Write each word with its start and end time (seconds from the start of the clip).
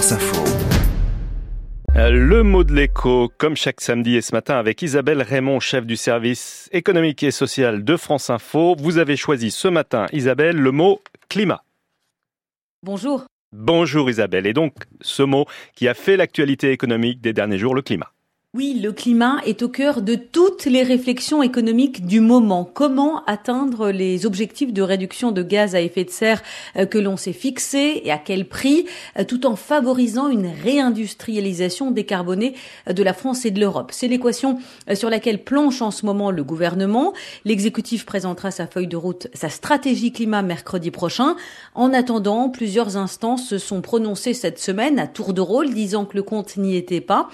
France 0.00 0.12
Info. 0.12 0.44
Le 1.94 2.42
mot 2.42 2.64
de 2.64 2.72
l'écho, 2.72 3.30
comme 3.36 3.54
chaque 3.54 3.82
samedi 3.82 4.16
et 4.16 4.22
ce 4.22 4.34
matin 4.34 4.56
avec 4.56 4.80
Isabelle 4.80 5.20
Raymond, 5.20 5.60
chef 5.60 5.84
du 5.84 5.96
service 5.96 6.70
économique 6.72 7.22
et 7.22 7.30
social 7.30 7.84
de 7.84 7.96
France 7.98 8.30
Info. 8.30 8.74
Vous 8.78 8.96
avez 8.96 9.18
choisi 9.18 9.50
ce 9.50 9.68
matin, 9.68 10.06
Isabelle, 10.14 10.56
le 10.56 10.72
mot 10.72 11.02
climat. 11.28 11.64
Bonjour. 12.82 13.26
Bonjour 13.52 14.08
Isabelle. 14.08 14.46
Et 14.46 14.54
donc, 14.54 14.72
ce 15.02 15.22
mot 15.22 15.44
qui 15.76 15.86
a 15.86 15.92
fait 15.92 16.16
l'actualité 16.16 16.70
économique 16.70 17.20
des 17.20 17.34
derniers 17.34 17.58
jours, 17.58 17.74
le 17.74 17.82
climat. 17.82 18.10
Oui, 18.52 18.80
le 18.82 18.90
climat 18.90 19.36
est 19.46 19.62
au 19.62 19.68
cœur 19.68 20.02
de 20.02 20.16
toutes 20.16 20.64
les 20.64 20.82
réflexions 20.82 21.40
économiques 21.40 22.04
du 22.04 22.18
moment. 22.18 22.64
Comment 22.64 23.24
atteindre 23.26 23.92
les 23.92 24.26
objectifs 24.26 24.72
de 24.72 24.82
réduction 24.82 25.30
de 25.30 25.44
gaz 25.44 25.76
à 25.76 25.80
effet 25.80 26.02
de 26.02 26.10
serre 26.10 26.42
euh, 26.74 26.84
que 26.84 26.98
l'on 26.98 27.16
s'est 27.16 27.32
fixés 27.32 28.02
et 28.02 28.10
à 28.10 28.18
quel 28.18 28.48
prix, 28.48 28.86
euh, 29.16 29.22
tout 29.22 29.46
en 29.46 29.54
favorisant 29.54 30.28
une 30.28 30.48
réindustrialisation 30.48 31.92
décarbonée 31.92 32.56
euh, 32.88 32.92
de 32.92 33.04
la 33.04 33.12
France 33.12 33.44
et 33.44 33.52
de 33.52 33.60
l'Europe? 33.60 33.92
C'est 33.94 34.08
l'équation 34.08 34.58
sur 34.94 35.10
laquelle 35.10 35.44
planche 35.44 35.80
en 35.80 35.92
ce 35.92 36.04
moment 36.04 36.32
le 36.32 36.42
gouvernement. 36.42 37.12
L'exécutif 37.44 38.04
présentera 38.04 38.50
sa 38.50 38.66
feuille 38.66 38.88
de 38.88 38.96
route, 38.96 39.28
sa 39.32 39.48
stratégie 39.48 40.10
climat 40.10 40.42
mercredi 40.42 40.90
prochain. 40.90 41.36
En 41.76 41.92
attendant, 41.92 42.48
plusieurs 42.48 42.96
instances 42.96 43.46
se 43.46 43.58
sont 43.58 43.80
prononcées 43.80 44.34
cette 44.34 44.58
semaine 44.58 44.98
à 44.98 45.06
tour 45.06 45.34
de 45.34 45.40
rôle, 45.40 45.72
disant 45.72 46.04
que 46.04 46.16
le 46.16 46.24
compte 46.24 46.56
n'y 46.56 46.74
était 46.74 47.00
pas. 47.00 47.28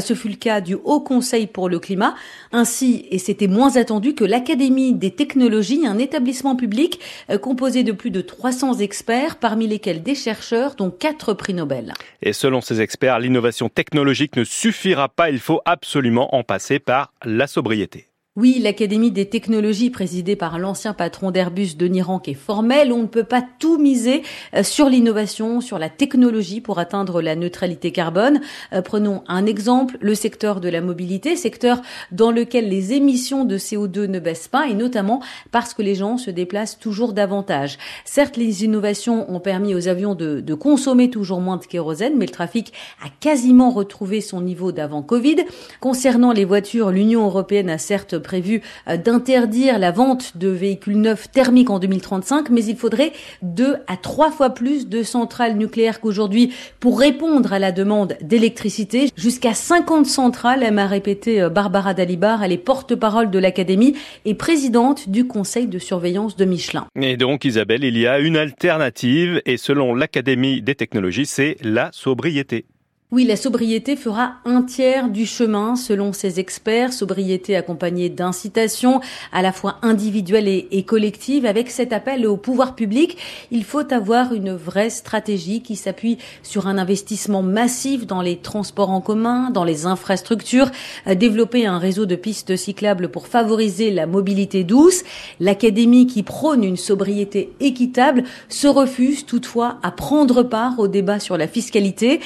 Ce 0.00 0.14
fut 0.14 0.30
le 0.30 0.36
cas 0.36 0.61
du 0.62 0.74
Haut 0.74 1.00
Conseil 1.00 1.46
pour 1.46 1.68
le 1.68 1.78
climat, 1.78 2.14
ainsi, 2.52 3.06
et 3.10 3.18
c'était 3.18 3.46
moins 3.46 3.76
attendu, 3.76 4.14
que 4.14 4.24
l'Académie 4.24 4.94
des 4.94 5.10
technologies, 5.10 5.86
un 5.86 5.98
établissement 5.98 6.56
public 6.56 7.00
euh, 7.30 7.38
composé 7.38 7.82
de 7.82 7.92
plus 7.92 8.10
de 8.10 8.20
300 8.20 8.78
experts, 8.78 9.36
parmi 9.36 9.66
lesquels 9.66 10.02
des 10.02 10.14
chercheurs, 10.14 10.74
dont 10.74 10.90
quatre 10.90 11.34
prix 11.34 11.54
Nobel. 11.54 11.92
Et 12.22 12.32
selon 12.32 12.60
ces 12.60 12.80
experts, 12.80 13.18
l'innovation 13.18 13.68
technologique 13.68 14.36
ne 14.36 14.44
suffira 14.44 15.08
pas, 15.08 15.30
il 15.30 15.40
faut 15.40 15.60
absolument 15.64 16.34
en 16.34 16.42
passer 16.44 16.78
par 16.78 17.12
la 17.24 17.46
sobriété. 17.46 18.11
Oui, 18.34 18.60
l'Académie 18.62 19.10
des 19.10 19.26
technologies 19.26 19.90
présidée 19.90 20.36
par 20.36 20.58
l'ancien 20.58 20.94
patron 20.94 21.30
d'Airbus, 21.30 21.76
Denis 21.76 22.00
Rank, 22.00 22.28
est 22.28 22.32
formelle. 22.32 22.90
On 22.90 23.02
ne 23.02 23.06
peut 23.06 23.24
pas 23.24 23.44
tout 23.58 23.76
miser 23.76 24.22
euh, 24.54 24.62
sur 24.62 24.88
l'innovation, 24.88 25.60
sur 25.60 25.78
la 25.78 25.90
technologie 25.90 26.62
pour 26.62 26.78
atteindre 26.78 27.20
la 27.20 27.36
neutralité 27.36 27.92
carbone. 27.92 28.40
Euh, 28.72 28.80
prenons 28.80 29.22
un 29.28 29.44
exemple, 29.44 29.98
le 30.00 30.14
secteur 30.14 30.60
de 30.60 30.70
la 30.70 30.80
mobilité, 30.80 31.36
secteur 31.36 31.82
dans 32.10 32.30
lequel 32.30 32.70
les 32.70 32.94
émissions 32.94 33.44
de 33.44 33.58
CO2 33.58 34.06
ne 34.06 34.18
baissent 34.18 34.48
pas 34.48 34.66
et 34.66 34.72
notamment 34.72 35.20
parce 35.50 35.74
que 35.74 35.82
les 35.82 35.94
gens 35.94 36.16
se 36.16 36.30
déplacent 36.30 36.78
toujours 36.78 37.12
davantage. 37.12 37.76
Certes, 38.06 38.38
les 38.38 38.64
innovations 38.64 39.30
ont 39.30 39.40
permis 39.40 39.74
aux 39.74 39.88
avions 39.88 40.14
de, 40.14 40.40
de 40.40 40.54
consommer 40.54 41.10
toujours 41.10 41.42
moins 41.42 41.58
de 41.58 41.66
kérosène, 41.66 42.14
mais 42.16 42.24
le 42.24 42.32
trafic 42.32 42.72
a 43.04 43.10
quasiment 43.20 43.68
retrouvé 43.68 44.22
son 44.22 44.40
niveau 44.40 44.72
d'avant 44.72 45.02
Covid. 45.02 45.44
Concernant 45.80 46.32
les 46.32 46.46
voitures, 46.46 46.92
l'Union 46.92 47.26
européenne 47.26 47.68
a 47.68 47.76
certes 47.76 48.21
prévu 48.22 48.62
euh, 48.88 48.96
d'interdire 48.96 49.78
la 49.78 49.90
vente 49.90 50.36
de 50.36 50.48
véhicules 50.48 50.96
neufs 50.96 51.30
thermiques 51.30 51.70
en 51.70 51.78
2035, 51.78 52.50
mais 52.50 52.64
il 52.64 52.76
faudrait 52.76 53.12
deux 53.42 53.76
à 53.86 53.96
trois 53.96 54.30
fois 54.30 54.50
plus 54.50 54.88
de 54.88 55.02
centrales 55.02 55.56
nucléaires 55.56 56.00
qu'aujourd'hui 56.00 56.52
pour 56.80 56.98
répondre 56.98 57.52
à 57.52 57.58
la 57.58 57.72
demande 57.72 58.16
d'électricité. 58.22 59.10
Jusqu'à 59.16 59.54
50 59.54 60.06
centrales, 60.06 60.62
aime 60.62 60.78
à 60.78 60.86
répéter 60.86 61.42
euh, 61.42 61.48
Barbara 61.48 61.94
Dalibar, 61.94 62.42
elle 62.42 62.52
est 62.52 62.58
porte-parole 62.58 63.30
de 63.30 63.38
l'Académie 63.38 63.94
et 64.24 64.34
présidente 64.34 65.08
du 65.08 65.26
conseil 65.26 65.66
de 65.66 65.78
surveillance 65.78 66.36
de 66.36 66.44
Michelin. 66.44 66.86
Et 67.00 67.16
donc 67.16 67.44
Isabelle, 67.44 67.84
il 67.84 67.98
y 67.98 68.06
a 68.06 68.18
une 68.18 68.36
alternative 68.36 69.42
et 69.46 69.56
selon 69.56 69.94
l'Académie 69.94 70.62
des 70.62 70.74
technologies, 70.74 71.26
c'est 71.26 71.56
la 71.62 71.90
sobriété. 71.92 72.64
Oui, 73.12 73.24
la 73.26 73.36
sobriété 73.36 73.94
fera 73.94 74.36
un 74.46 74.62
tiers 74.62 75.10
du 75.10 75.26
chemin 75.26 75.76
selon 75.76 76.14
ces 76.14 76.40
experts. 76.40 76.94
Sobriété 76.94 77.54
accompagnée 77.54 78.08
d'incitations 78.08 79.02
à 79.32 79.42
la 79.42 79.52
fois 79.52 79.76
individuelles 79.82 80.48
et, 80.48 80.82
collectives. 80.84 81.44
Avec 81.44 81.70
cet 81.70 81.92
appel 81.92 82.26
au 82.26 82.38
pouvoir 82.38 82.74
public, 82.74 83.18
il 83.50 83.64
faut 83.64 83.92
avoir 83.92 84.32
une 84.32 84.54
vraie 84.54 84.88
stratégie 84.88 85.60
qui 85.60 85.76
s'appuie 85.76 86.16
sur 86.42 86.66
un 86.68 86.78
investissement 86.78 87.42
massif 87.42 88.06
dans 88.06 88.22
les 88.22 88.38
transports 88.38 88.88
en 88.88 89.02
commun, 89.02 89.50
dans 89.50 89.64
les 89.64 89.84
infrastructures, 89.84 90.70
développer 91.06 91.66
un 91.66 91.76
réseau 91.76 92.06
de 92.06 92.16
pistes 92.16 92.56
cyclables 92.56 93.10
pour 93.10 93.26
favoriser 93.26 93.90
la 93.90 94.06
mobilité 94.06 94.64
douce. 94.64 95.02
L'académie 95.38 96.06
qui 96.06 96.22
prône 96.22 96.64
une 96.64 96.78
sobriété 96.78 97.52
équitable 97.60 98.24
se 98.48 98.68
refuse 98.68 99.26
toutefois 99.26 99.76
à 99.82 99.90
prendre 99.90 100.42
part 100.42 100.78
au 100.78 100.88
débat 100.88 101.20
sur 101.20 101.36
la 101.36 101.46
fiscalité. 101.46 102.18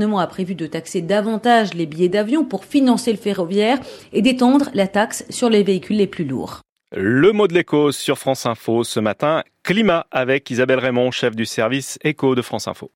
Gouvernement 0.00 0.20
a 0.20 0.26
prévu 0.26 0.54
de 0.54 0.66
taxer 0.66 1.02
davantage 1.02 1.74
les 1.74 1.84
billets 1.84 2.08
d'avion 2.08 2.44
pour 2.44 2.64
financer 2.64 3.12
le 3.12 3.18
ferroviaire 3.18 3.78
et 4.14 4.22
d'étendre 4.22 4.70
la 4.72 4.88
taxe 4.88 5.26
sur 5.28 5.50
les 5.50 5.62
véhicules 5.62 5.98
les 5.98 6.06
plus 6.06 6.24
lourds. 6.24 6.60
Le 6.96 7.32
mot 7.32 7.46
de 7.46 7.52
l'écho 7.52 7.92
sur 7.92 8.16
France 8.18 8.46
Info 8.46 8.82
ce 8.82 8.98
matin, 8.98 9.42
climat 9.62 10.06
avec 10.10 10.50
Isabelle 10.50 10.78
Raymond, 10.78 11.10
chef 11.10 11.36
du 11.36 11.44
service 11.44 11.98
éco 12.02 12.34
de 12.34 12.40
France 12.40 12.66
Info. 12.66 12.88